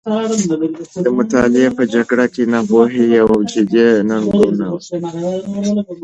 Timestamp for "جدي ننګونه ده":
3.51-4.69